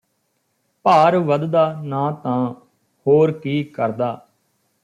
ਭਾਰ 0.85 1.17
ਵਧਦਾ 1.17 1.65
ਨਾ 1.83 2.11
ਤਾਂ 2.23 2.53
ਹੋਰ 3.05 3.31
ਕੀ 3.31 3.63
ਕਰਦਾ 3.63 4.27